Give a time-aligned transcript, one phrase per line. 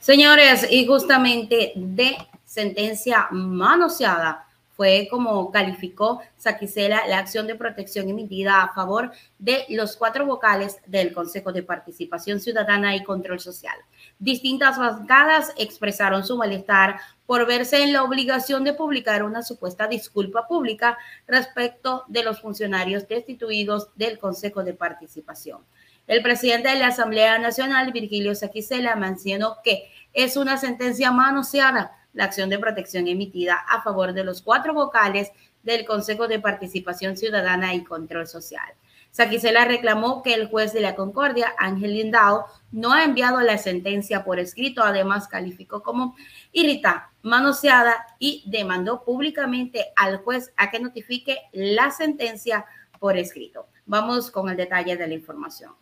[0.00, 2.16] Señores, y justamente de
[2.46, 9.98] sentencia manoseada fue como calificó Saquicela la acción de protección emitida a favor de los
[9.98, 13.76] cuatro vocales del Consejo de Participación Ciudadana y Control Social.
[14.20, 20.46] Distintas bancadas expresaron su malestar por verse en la obligación de publicar una supuesta disculpa
[20.46, 25.64] pública respecto de los funcionarios destituidos del Consejo de Participación.
[26.06, 32.24] El presidente de la Asamblea Nacional, Virgilio Saquicela, mencionó que es una sentencia manoseada la
[32.24, 37.72] acción de protección emitida a favor de los cuatro vocales del Consejo de Participación Ciudadana
[37.72, 38.74] y Control Social.
[39.10, 44.24] Saquicela reclamó que el juez de la Concordia, Ángel Lindao, no ha enviado la sentencia
[44.24, 46.16] por escrito, además calificó como
[46.52, 52.64] irrita, manoseada y demandó públicamente al juez a que notifique la sentencia
[52.98, 53.66] por escrito.
[53.86, 55.74] Vamos con el detalle de la información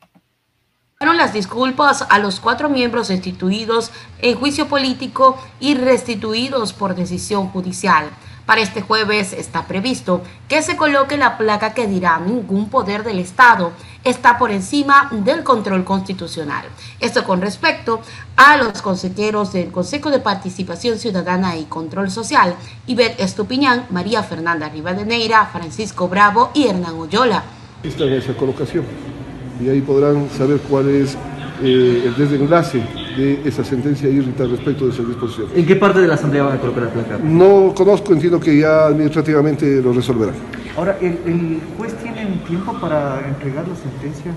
[1.16, 8.10] las disculpas a los cuatro miembros destituidos en juicio político y restituidos por decisión judicial.
[8.48, 13.18] Para este jueves está previsto que se coloque la placa que dirá ningún poder del
[13.18, 13.72] Estado
[14.04, 16.64] está por encima del control constitucional.
[16.98, 18.00] Esto con respecto
[18.36, 22.54] a los consejeros del Consejo de Participación Ciudadana y Control Social,
[22.86, 27.42] Ivette Estupiñán, María Fernanda Rivadeneira, Francisco Bravo y Hernán Oyola.
[27.82, 28.86] Esta es esa colocación
[29.62, 31.18] y ahí podrán saber cuál es
[31.62, 32.82] eh, el desenlace
[33.18, 35.48] de esa sentencia irrita respecto de esa disposición.
[35.54, 37.18] ¿En qué parte de la Asamblea van a colocar la placa?
[37.22, 40.34] No conozco, entiendo que ya administrativamente lo resolverán.
[40.76, 44.32] Ahora, ¿el, juez tiene tiempo para entregar la sentencia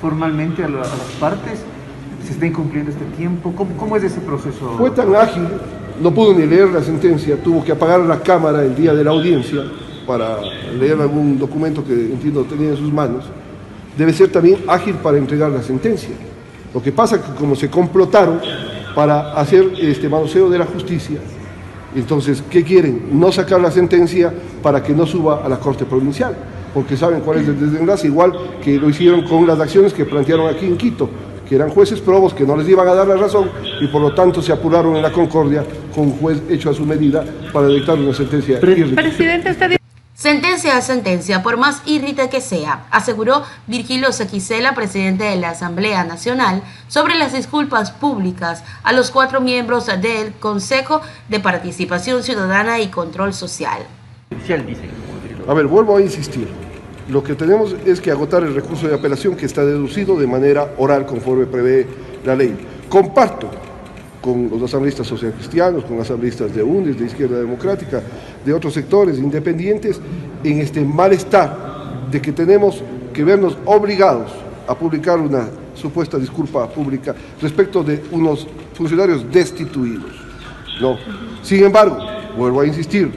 [0.00, 0.88] formalmente a, las
[1.20, 1.60] partes?
[2.26, 3.52] ¿Se está incumpliendo este tiempo?
[3.54, 4.74] ¿Cómo, ¿Cómo, es ese proceso?
[4.76, 5.44] Fue tan ágil,
[6.02, 9.12] no pudo ni leer la sentencia, tuvo que apagar la cámara el día de la
[9.12, 9.62] audiencia
[10.06, 10.40] para
[10.78, 13.24] leer algún documento que entiendo tenía en sus manos
[13.96, 16.10] debe ser también ágil para entregar la sentencia.
[16.76, 18.38] Lo que pasa es que como se complotaron
[18.94, 21.16] para hacer este manoseo de la justicia,
[21.94, 23.18] entonces, ¿qué quieren?
[23.18, 24.30] No sacar la sentencia
[24.62, 26.36] para que no suba a la Corte Provincial,
[26.74, 30.54] porque saben cuál es el desenlace, igual que lo hicieron con las acciones que plantearon
[30.54, 31.08] aquí en Quito,
[31.48, 33.48] que eran jueces probos que no les iban a dar la razón
[33.80, 35.64] y por lo tanto se apuraron en la concordia
[35.94, 38.60] con un juez hecho a su medida para dictar una sentencia.
[38.60, 39.76] Presidente, usted
[40.16, 46.04] Sentencia a sentencia, por más irrita que sea, aseguró Virgilio Sequicela, presidente de la Asamblea
[46.04, 52.88] Nacional, sobre las disculpas públicas a los cuatro miembros del Consejo de Participación Ciudadana y
[52.88, 53.82] Control Social.
[55.46, 56.48] A ver, vuelvo a insistir.
[57.10, 60.72] Lo que tenemos es que agotar el recurso de apelación que está deducido de manera
[60.78, 61.86] oral conforme prevé
[62.24, 62.56] la ley.
[62.88, 63.50] Comparto
[64.26, 68.02] con los asambleístas socialcristianos, con asambleístas de UNES, de Izquierda Democrática,
[68.44, 70.00] de otros sectores independientes,
[70.42, 72.82] en este malestar de que tenemos
[73.12, 74.32] que vernos obligados
[74.66, 80.10] a publicar una supuesta disculpa pública respecto de unos funcionarios destituidos.
[80.80, 80.96] No.
[81.42, 81.96] Sin embargo,
[82.36, 83.08] vuelvo a insistir,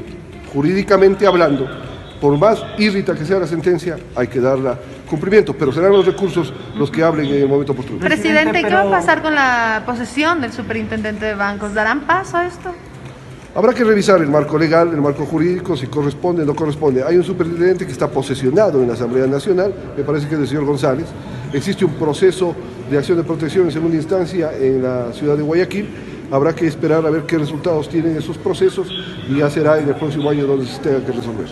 [0.54, 1.68] jurídicamente hablando,
[2.22, 4.78] por más irrita que sea la sentencia, hay que darla
[5.10, 8.00] cumplimiento, pero serán los recursos los que hablen en el momento oportuno.
[8.00, 11.74] Presidente, ¿qué va a pasar con la posesión del superintendente de bancos?
[11.74, 12.74] ¿Darán paso a esto?
[13.56, 17.04] Habrá que revisar el marco legal, el marco jurídico, si corresponde o no corresponde.
[17.04, 20.48] Hay un superintendente que está posesionado en la Asamblea Nacional, me parece que es el
[20.48, 21.08] señor González.
[21.52, 22.56] Existe un proceso
[22.90, 25.90] de acción de protección en segunda instancia en la ciudad de Guayaquil.
[26.32, 28.88] Habrá que esperar a ver qué resultados tienen esos procesos
[29.28, 31.48] y ya será en el próximo año donde se tenga que resolver.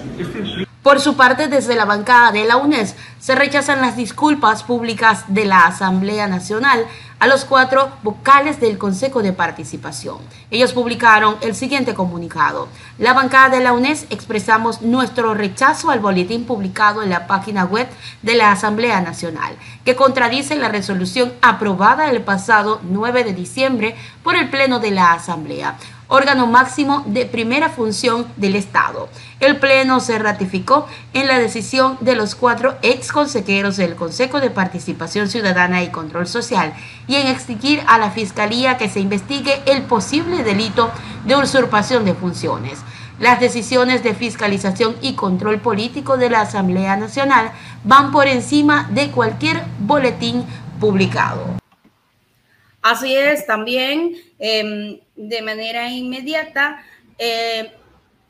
[0.88, 5.44] Por su parte, desde la bancada de la UNES se rechazan las disculpas públicas de
[5.44, 6.86] la Asamblea Nacional
[7.20, 10.20] a los cuatro vocales del Consejo de Participación.
[10.50, 12.70] Ellos publicaron el siguiente comunicado.
[13.00, 17.90] La bancada de la UNES expresamos nuestro rechazo al boletín publicado en la página web
[18.22, 24.38] de la Asamblea Nacional, que contradice la resolución aprobada el pasado 9 de diciembre por
[24.38, 25.76] el Pleno de la Asamblea
[26.08, 29.10] órgano máximo de primera función del Estado.
[29.40, 34.50] El Pleno se ratificó en la decisión de los cuatro ex consejeros del Consejo de
[34.50, 36.74] Participación Ciudadana y Control Social
[37.08, 40.92] y en exigir a la Fiscalía que se investigue el posible delito
[41.26, 42.80] de usurpación de funciones.
[43.20, 47.52] Las decisiones de fiscalización y control político de la Asamblea Nacional
[47.84, 50.46] van por encima de cualquier boletín
[50.80, 51.58] publicado.
[52.84, 56.84] Así es, también em, de manera inmediata
[57.18, 57.74] eh,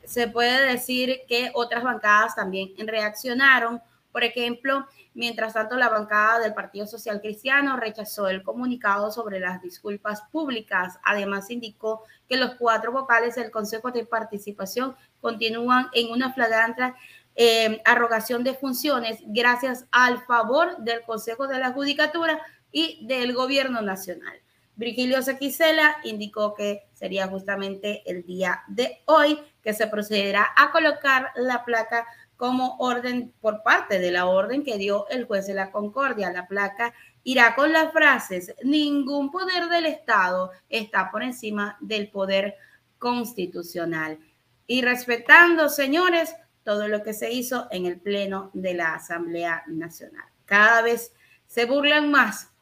[0.04, 3.82] se puede decir que otras bancadas también reaccionaron.
[4.10, 9.60] Por ejemplo, mientras tanto, la bancada del Partido Social Cristiano rechazó el comunicado sobre las
[9.60, 10.98] disculpas públicas.
[11.04, 16.94] Además, indicó que los cuatro vocales del Consejo de Participación continúan en una flagrante
[17.34, 22.40] em, arrogación de funciones gracias al favor del Consejo de la Judicatura
[22.72, 24.40] y del Gobierno Nacional.
[24.78, 31.32] Virgilio Sequicela indicó que sería justamente el día de hoy que se procederá a colocar
[31.34, 35.72] la placa como orden por parte de la orden que dio el juez de la
[35.72, 36.30] Concordia.
[36.30, 36.94] La placa
[37.24, 42.54] irá con las frases, ningún poder del Estado está por encima del poder
[43.00, 44.20] constitucional.
[44.68, 50.26] Y respetando, señores, todo lo que se hizo en el Pleno de la Asamblea Nacional.
[50.44, 51.12] Cada vez
[51.48, 52.52] se burlan más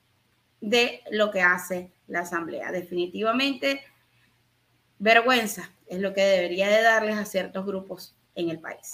[0.67, 2.73] de lo que hace la Asamblea.
[2.73, 3.83] Definitivamente,
[4.99, 8.91] vergüenza es lo que debería de darles a ciertos grupos en el país.